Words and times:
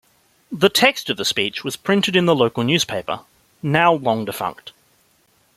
The 0.51 0.69
text 0.69 1.11
of 1.11 1.17
the 1.17 1.23
speech 1.25 1.63
was 1.63 1.75
printed 1.75 2.15
in 2.15 2.25
the 2.25 2.35
local 2.35 2.63
newspaper, 2.63 3.19
now 3.61 3.93
long-defunct. 3.93 4.71